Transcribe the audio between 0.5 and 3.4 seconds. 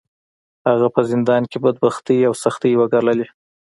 هغه په زندان کې بدبختۍ او سختۍ وګاللې.